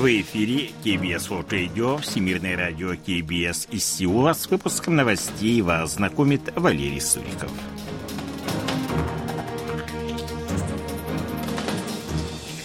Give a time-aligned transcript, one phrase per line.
[0.00, 4.32] В эфире КБС World Radio, Всемирное радио КБС из Сеула.
[4.32, 7.52] С выпуском новостей вас знакомит Валерий Суриков.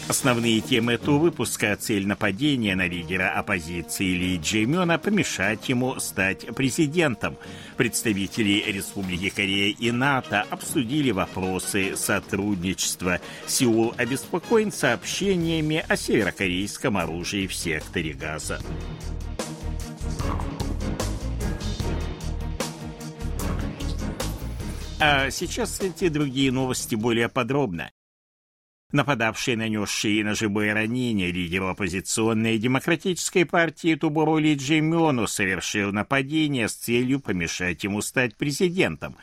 [0.07, 7.37] Основные темы этого выпуска– цель нападения на лидера оппозиции Ли Джеймена помешать ему стать президентом.
[7.75, 13.19] Представители Республики Корея и НАТО обсудили вопросы сотрудничества.
[13.47, 18.61] Сеул обеспокоен сообщениями о северокорейском оружии в секторе Газа.
[24.99, 27.91] А сейчас эти другие новости более подробно.
[28.95, 37.19] Нападавший, нанесший ножевые ранения лидеру оппозиционной демократической партии Тубору Ли Джеймёну совершил нападение с целью
[37.19, 39.17] помешать ему стать президентом.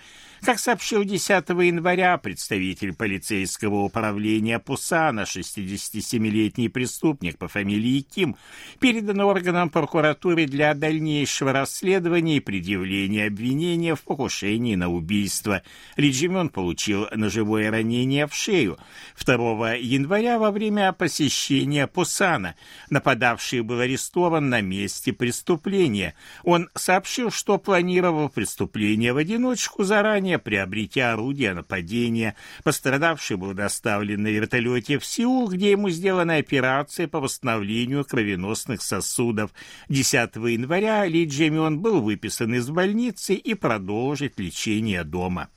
[0.45, 8.35] Как сообщил 10 января представитель полицейского управления Пусана, 67-летний преступник по фамилии Ким,
[8.81, 15.63] передан органам прокуратуры для дальнейшего расследования и предъявления обвинения в покушении на убийство.
[15.97, 18.79] Лиджимен получил ножевое ранение в шею.
[19.25, 22.57] 2 января во время посещения Пусана
[22.91, 26.17] нападавший был арестован на месте преступления.
[26.43, 34.23] Он сообщил, что планировал преступление в одиночку заранее ранее, приобретя орудие нападения, пострадавший был доставлен
[34.23, 39.51] на вертолете в Сеул, где ему сделана операция по восстановлению кровеносных сосудов.
[39.89, 45.49] 10 января Ли Джемион был выписан из больницы и продолжит лечение дома.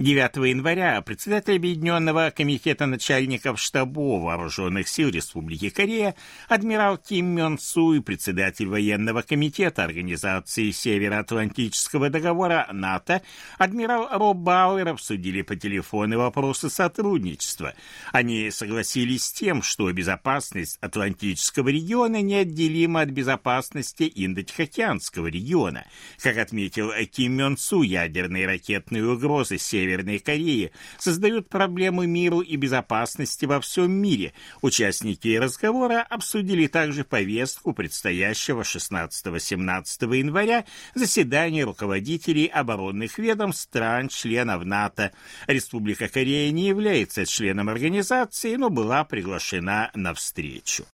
[0.00, 6.16] 9 января председатель Объединенного комитета начальников штабов вооруженных сил Республики Корея
[6.48, 13.22] адмирал Ким Мён Су и председатель военного комитета Организации Североатлантического договора НАТО
[13.56, 17.74] адмирал Роб Бауэр обсудили по телефону вопросы сотрудничества.
[18.10, 25.86] Они согласились с тем, что безопасность Атлантического региона неотделима от безопасности Индо-Тихоокеанского региона.
[26.20, 32.56] Как отметил Ким Мён Су, ядерные ракетные угрозы Севера Северной Кореи создают проблемы миру и
[32.56, 34.32] безопасности во всем мире.
[34.62, 45.12] Участники разговора обсудили также повестку предстоящего 16-17 января заседания руководителей оборонных ведомств стран-членов НАТО.
[45.46, 50.86] Республика Корея не является членом организации, но была приглашена на встречу.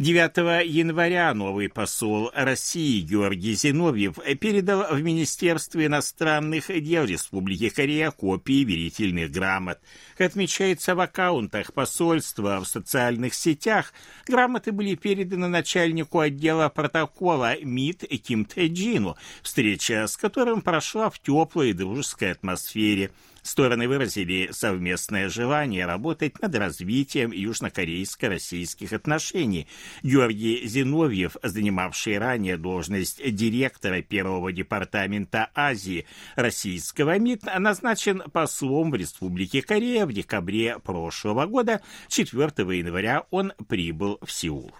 [0.00, 8.64] 9 января новый посол России Георгий Зиновьев передал в Министерство иностранных дел Республики Корея копии
[8.64, 9.78] верительных грамот.
[10.16, 13.92] Отмечается в аккаунтах посольства в социальных сетях,
[14.26, 21.70] грамоты были переданы начальнику отдела протокола МИД Ким Тэджину, встреча с которым прошла в теплой
[21.70, 23.10] и дружеской атмосфере.
[23.42, 29.66] Стороны выразили совместное желание работать над развитием южнокорейско-российских отношений.
[30.02, 36.06] Георгий Зиновьев, занимавший ранее должность директора Первого департамента Азии
[36.36, 41.80] российского МИД, назначен послом в Республике Корея в декабре прошлого года.
[42.08, 44.72] 4 января он прибыл в Сеул.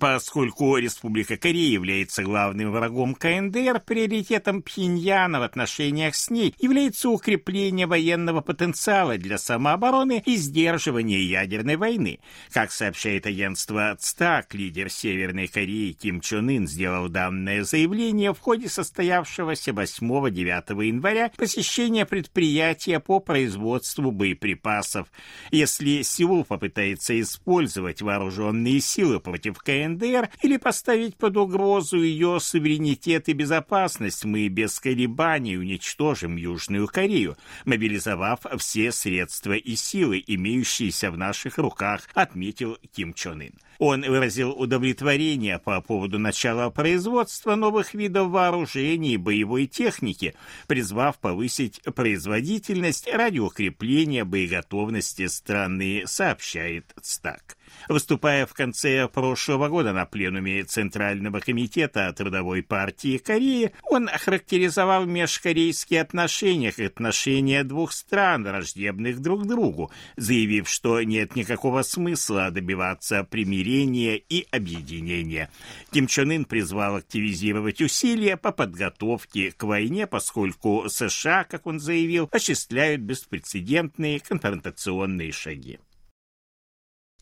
[0.00, 7.86] Поскольку Республика Корея является главным врагом КНДР, приоритетом Пхеньяна в отношениях с ней является укрепление
[7.86, 12.18] военного потенциала для самообороны и сдерживания янерной войны.
[12.50, 18.70] Как сообщает агентство ЦТАК, лидер Северной Кореи Ким Чен Ын сделал данное заявление в ходе
[18.70, 25.08] состоявшегося 8-9 января посещения предприятия по производству боеприпасов.
[25.50, 33.28] Если Сеул попытается использовать вооруженные силы против КНДР, КНДР или поставить под угрозу ее суверенитет
[33.28, 41.18] и безопасность, мы без колебаний уничтожим Южную Корею, мобилизовав все средства и силы, имеющиеся в
[41.18, 43.54] наших руках, отметил Ким Чон Ын.
[43.78, 50.34] Он выразил удовлетворение по поводу начала производства новых видов вооружений и боевой техники,
[50.66, 57.56] призвав повысить производительность ради укрепления боеготовности страны, сообщает СТАК.
[57.88, 66.02] Выступая в конце прошлого года на пленуме Центрального комитета Трудовой партии Кореи, он охарактеризовал межкорейские
[66.02, 74.16] отношения как отношения двух стран, враждебных друг другу, заявив, что нет никакого смысла добиваться примирения
[74.16, 75.50] и объединения.
[75.92, 82.28] Ким Чен Ын призвал активизировать усилия по подготовке к войне, поскольку США, как он заявил,
[82.30, 85.78] осуществляют беспрецедентные конфронтационные шаги.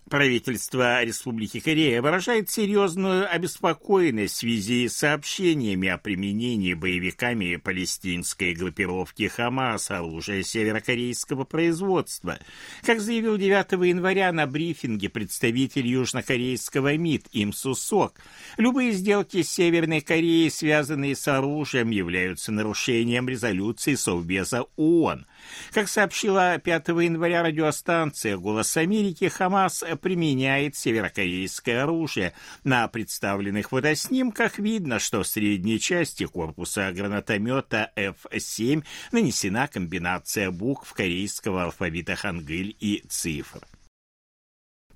[0.09, 9.29] Правительство Республики Корея выражает серьезную обеспокоенность в связи с сообщениями о применении боевиками палестинской группировки
[9.29, 12.39] «Хамас» оружия северокорейского производства.
[12.83, 18.15] Как заявил 9 января на брифинге представитель южнокорейского МИД Им Сусок,
[18.57, 25.27] любые сделки с Северной Кореей, связанные с оружием, являются нарушением резолюции Совбеза ООН.
[25.73, 32.33] Как сообщила 5 января радиостанция «Голос Америки», Хамас применяет северокорейское оружие.
[32.65, 41.65] На представленных фотоснимках видно, что в средней части корпуса гранатомета F-7 нанесена комбинация букв корейского
[41.65, 43.61] алфавита Хангыль и цифр.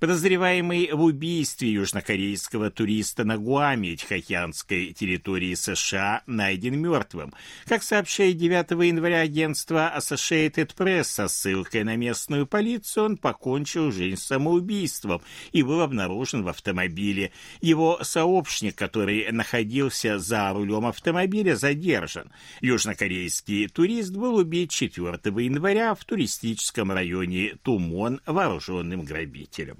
[0.03, 7.33] Подозреваемый в убийстве южнокорейского туриста на Гуаме, Тихоокеанской территории США, найден мертвым.
[7.67, 14.19] Как сообщает 9 января агентство Associated Press со ссылкой на местную полицию, он покончил жизнь
[14.19, 15.21] самоубийством
[15.53, 17.31] и был обнаружен в автомобиле.
[17.61, 22.29] Его сообщник, который находился за рулем автомобиля, задержан.
[22.59, 29.77] Южнокорейский турист был убит 4 января в туристическом районе Тумон вооруженным грабителем.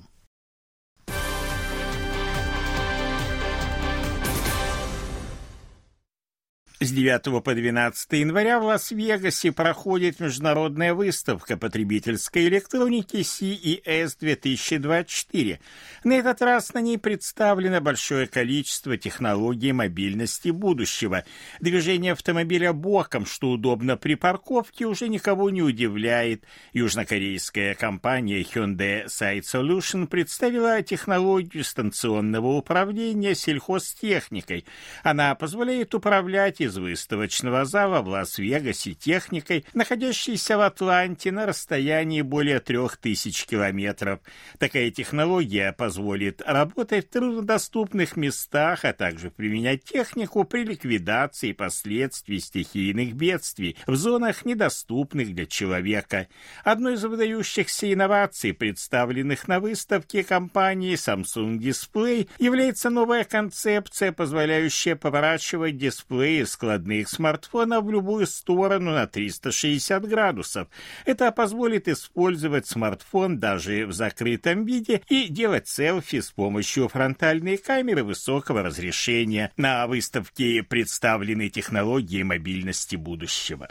[6.83, 15.61] С 9 по 12 января в Лас-Вегасе проходит международная выставка потребительской электроники CES 2024.
[16.03, 21.23] На этот раз на ней представлено большое количество технологий мобильности будущего.
[21.61, 26.43] Движение автомобиля боком, что удобно при парковке, уже никого не удивляет.
[26.73, 34.65] Южнокорейская компания Hyundai Site Solution представила технологию станционного управления сельхозтехникой.
[35.01, 42.21] Она позволяет управлять из из выставочного зала в Лас-Вегасе техникой, находящейся в Атланте на расстоянии
[42.21, 44.19] более трех тысяч километров.
[44.57, 53.13] Такая технология позволит работать в труднодоступных местах, а также применять технику при ликвидации последствий стихийных
[53.13, 56.27] бедствий в зонах, недоступных для человека.
[56.63, 65.77] Одной из выдающихся инноваций, представленных на выставке компании Samsung Display, является новая концепция, позволяющая поворачивать
[65.77, 70.69] дисплеи с складных смартфонов в любую сторону на 360 градусов.
[71.05, 78.05] Это позволит использовать смартфон даже в закрытом виде и делать селфи с помощью фронтальной камеры
[78.05, 79.51] высокого разрешения.
[79.57, 83.69] На выставке представлены технологии мобильности будущего.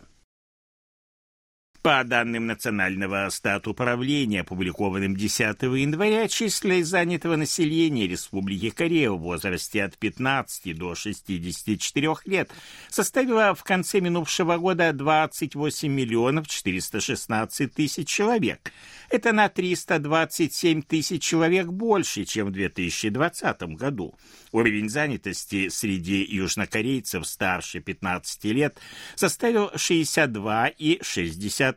[1.83, 9.99] По данным Национального статуправления, опубликованным 10 января, численность занятого населения Республики Корея в возрасте от
[9.99, 12.53] 15 до 64 лет
[12.89, 18.71] составила в конце минувшего года 28 миллионов 416 тысяч человек.
[19.11, 24.15] Это на 327 тысяч человек больше, чем в 2020 году.
[24.53, 28.79] Уровень занятости среди южнокорейцев старше 15 лет
[29.17, 31.72] составил 62,6%,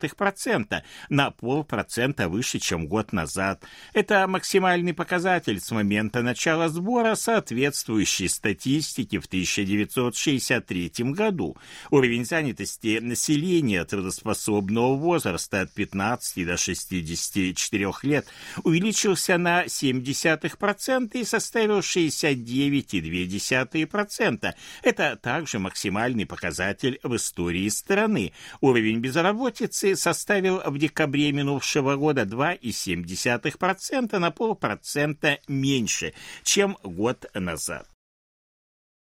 [1.08, 3.64] на полпроцента выше, чем год назад.
[3.92, 11.56] Это максимальный показатель с момента начала сбора соответствующей статистики в 1963 году.
[11.90, 18.26] Уровень занятости населения трудоспособного возраста от 15 до 64 лет
[18.64, 24.54] увеличился на 0,7% и составил 69 9,2%.
[24.82, 28.32] Это также максимальный показатель в истории страны.
[28.60, 37.88] Уровень безработицы составил в декабре минувшего года 2,7% на полпроцента меньше, чем год назад.